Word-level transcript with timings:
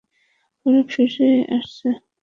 ওরা 0.65 0.81
ফিরে 0.91 1.29
আসছে। 1.57 1.87